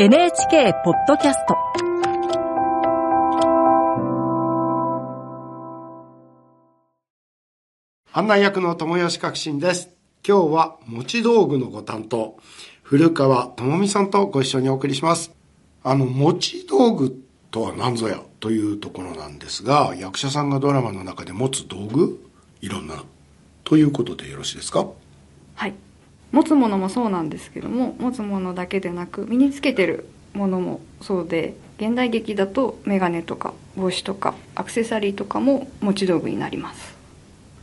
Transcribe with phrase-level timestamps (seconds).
[0.00, 1.56] NHK ポッドキャスト
[8.12, 9.90] 案内役の友吉革新です。
[10.24, 12.38] 今日は持ち道具のご担当、
[12.84, 15.32] 古川智美さんとご一緒にお送りします。
[15.82, 17.20] あの、持ち道具
[17.50, 22.24] とは何ぞやというところなんですが、役者さんがドラマの中で持つ道具
[22.60, 23.02] いろんな。
[23.64, 24.86] ということでよろしいですか？
[25.56, 25.74] はい
[26.32, 36.96] 持つものもそうなんですけども持つものだけでなく身につけてるものもそうで現代劇だと眼鏡とか帽子とかアクセサリーとかも持ち道具になります。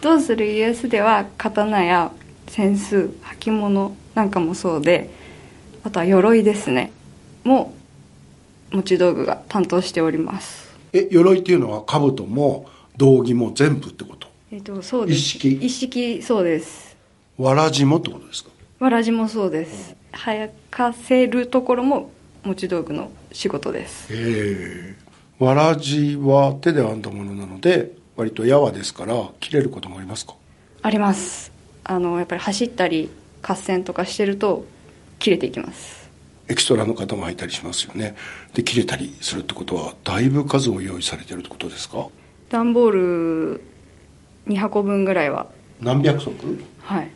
[0.00, 2.12] どうする家康では刀や
[2.46, 2.96] 扇子
[3.40, 5.10] 履物なんかもそうで
[5.84, 6.92] あとは鎧ですね。
[7.44, 7.74] も
[8.70, 10.76] 持ち道具が担当しております。
[10.92, 14.28] え、鎧っていうのは兜も道着も全部ってこと？
[14.52, 15.18] えっとそうです。
[15.18, 15.52] 一式？
[15.54, 16.89] 一式そうです
[17.40, 18.50] わらじもってことですか？
[18.80, 19.96] わらじもそうです。
[20.12, 22.10] 履かせるところも
[22.44, 24.08] 持ち道具の仕事です。
[24.10, 24.94] え
[25.40, 25.42] え。
[25.42, 30.34] わらじは手で編んだものなので、割とやわですから切れることもありますか？
[30.82, 31.50] あります。
[31.84, 33.08] あのやっぱり走ったり
[33.42, 34.66] 合戦とかしてると
[35.18, 36.10] 切れていきます。
[36.48, 38.16] エキストラの方も履いたりしますよね。
[38.52, 42.06] で切れたりするってことはだいぶ数を用意されてるってことですか？
[42.50, 43.62] 段ボール
[44.46, 45.46] 2箱分ぐらいは。
[45.80, 46.32] 何百足？
[46.82, 47.10] はい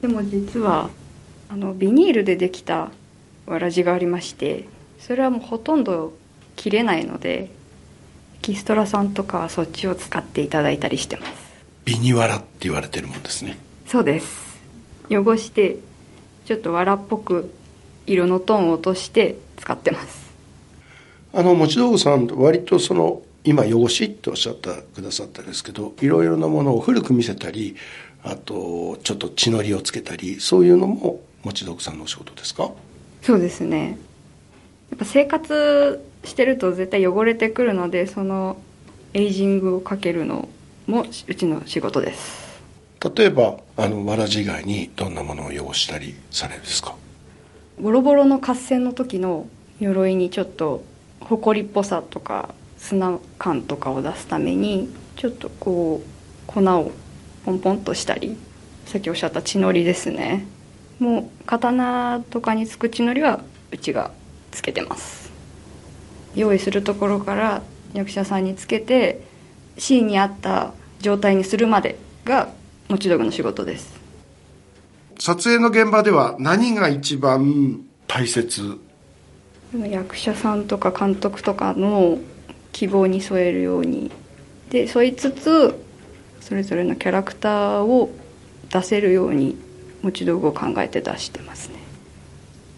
[0.00, 0.90] でも実は
[1.48, 2.90] あのビニールでできた
[3.46, 4.66] わらじがありまして
[4.98, 6.12] それはもうほとんど
[6.56, 7.50] 切れないので
[8.36, 11.32] エキストラさんとかはそっちを使っていただいたりしてます。
[11.84, 13.58] ビニワラって言われてるもんですね。
[13.86, 14.60] そうです。
[15.10, 15.76] 汚して
[16.46, 17.52] ちょっと藁っぽく
[18.06, 20.30] 色のトーンを落として使ってます。
[21.32, 27.76] あの持ち道具さん割とその今汚しっておっしゃったくださったんですけどいろいろなものを古く見せたり
[28.22, 32.70] あとちょっと血のりをつけたりそういうのも持ち道具さんのお仕事ですか？
[33.22, 33.98] そうですね。
[34.90, 38.56] やっぱ生活してると絶対汚れてくるのでその
[39.14, 40.48] エイジングをかけるの
[40.86, 42.60] もうちの仕事です。
[43.16, 46.94] 例えばあのわらじ以外にどんなものを汚したりされるんですか？
[47.80, 49.46] ボロボロの合戦の時の
[49.78, 50.84] 鎧にちょっと
[51.20, 56.06] 埃っぽさとか砂感とかを出すためにちょっとこう
[56.46, 56.92] 粉を
[57.44, 58.36] ポンポンとしたり
[58.86, 60.46] さっきおっしゃった血のりですね。
[60.98, 63.40] もう刀とかにつく血のりは
[63.70, 64.10] うちが
[64.50, 65.30] つけてます。
[66.34, 67.62] 用意するところから
[67.94, 69.22] 役者さんにつけて
[69.78, 72.48] シーンに合った状態にするまでが
[72.88, 73.98] 持ち道具の仕事です。
[75.18, 78.78] 撮影の現場では何が一番大切？
[79.88, 82.18] 役者さんとか監督とかの
[82.72, 84.10] 希望に添えるように。
[84.70, 85.74] で添いつつ
[86.40, 88.10] それぞれのキャラクターを
[88.70, 89.56] 出せるように
[90.02, 91.76] 持ち道具を考えて出してますね。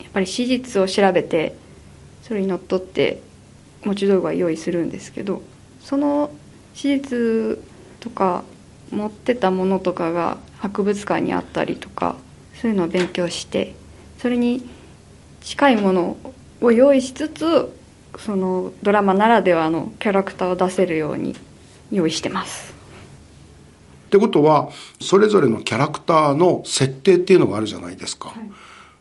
[0.00, 1.54] やっぱり史実を調べて
[2.22, 3.20] それにのっとって
[3.84, 5.42] 持ち道具は用意するんですけど
[5.80, 6.30] その
[6.74, 7.58] 史実
[8.00, 8.44] とか
[8.90, 12.16] 持ってたものとかが博物館にあったりとか
[12.60, 13.74] そういうのを勉強して
[14.18, 14.66] それに
[15.42, 16.16] 近いもの
[16.60, 17.76] を用意しつつ
[18.18, 21.34] そのドラマならではのキャラクターを出せるように
[21.90, 22.73] 用意してます。
[24.14, 24.70] ってことは
[25.00, 28.32] それぞれのキャラクターの設定っていうのがあるじゃないですか、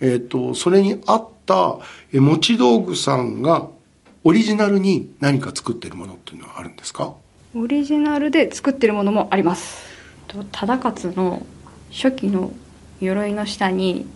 [0.00, 1.78] えっ、とそれに合った
[2.12, 3.68] え持ち道具さんが
[4.24, 7.14] オリジナルに何か作ってるものっていうのはあるんですか？
[7.54, 9.86] オリジナルで作ってるものもあります。
[10.26, 11.46] と忠勝の
[11.92, 12.52] 初期の
[13.00, 14.06] 鎧の下に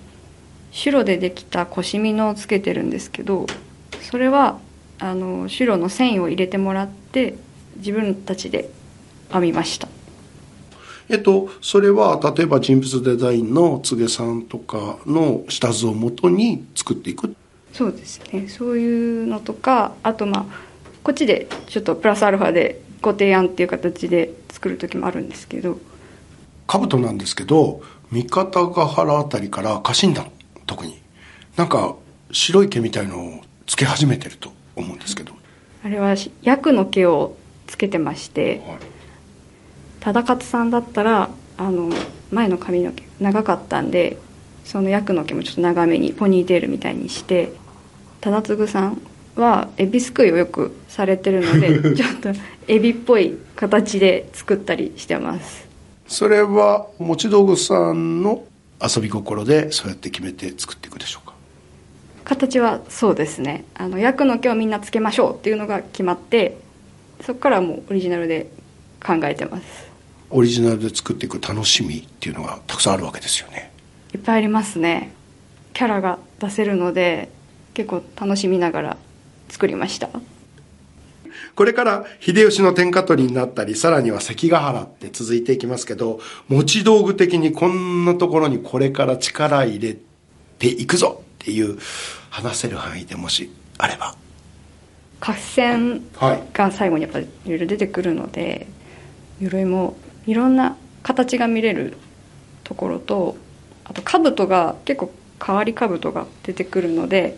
[0.73, 3.47] 白でできた腰みのをつけてるんですけど
[4.03, 4.59] それは
[4.99, 7.37] あの白の繊維を入れてもらって
[7.77, 8.69] 自分たちで
[9.31, 9.87] 編みました
[11.11, 17.35] えっと、それは例えば人物デザインの柘植さんとかの下図をもとに作っていく。
[17.73, 18.47] そうですね。
[18.49, 20.45] そういうのとかあとまあ
[21.03, 25.79] こっちでちょっとプラスアルファでご提案っていう形で作る時もあるんですけど。
[26.69, 27.83] 兜なんですけど
[28.13, 30.31] 三方ヶ原あたりから家臣団
[30.67, 31.03] 特に
[31.57, 31.97] なんか
[32.31, 35.33] 白い毛みたいのをつけ始めてると思うんですけど、
[35.85, 37.37] あれはヤクの毛を
[37.67, 38.63] つけてまして。
[38.65, 39.00] はい
[40.01, 41.91] 忠勝さんだったらあの
[42.31, 44.17] 前の髪の毛長かったんで
[44.65, 47.53] そのヤクの毛もちょっと長めにポニーテールみたいにして
[48.21, 49.01] 忠次さん
[49.37, 52.31] はエビすくいをよくされてるので ちょっと
[52.69, 55.69] エビっぽい形で作ったりしてます。
[56.07, 58.43] それは持ち道具さんの
[58.83, 61.35] 遊び心でそうやって決めて作っていくでしょうか？
[62.25, 63.65] 形はそうですね。
[63.75, 66.57] あのヤクの毛をみんなつけましょうっていうのが決まって
[67.25, 68.49] そこからはもうオリジナルで
[69.05, 69.90] 考えてます
[70.31, 73.73] オリジナルで作っていく楽しみっていうのがたくさんあるわけですよね
[74.15, 75.13] いっぱいありますね
[75.73, 77.31] キャラが出せるので
[77.75, 78.97] 結構楽しみながら
[79.49, 80.09] 作りました
[81.55, 89.97] これから秀吉の天下取りになったり、さらには関ヶ原って続いていきますけど、持ち道具的にこんなところにこれから力入れ
[90.59, 91.79] ていくぞっていう
[92.31, 94.15] 話せる範囲でもしあれば。
[95.21, 96.43] 合戦はい。
[96.53, 98.67] が最後にやっぱりいろいろ出てくるので
[99.39, 99.97] 鎧も
[100.27, 101.97] いろんな形が見れる
[102.65, 103.37] ところと
[103.85, 105.13] あと兜が結構
[105.45, 107.37] 変わり兜が出てくるので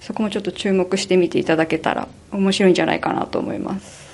[0.00, 4.04] そこもちょっと注目して見ていただけたら面白いんじゃないかなと思います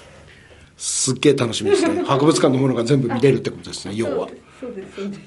[0.81, 2.03] すっげえ楽しみですね。
[2.09, 4.29] 博物館のものが全部見れるってことですね、要は。
[4.59, 5.21] そうですそうです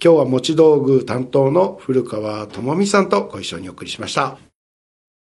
[0.00, 4.47] 今日は持ち道具担当の古川智美さんとご一緒にお送りしました。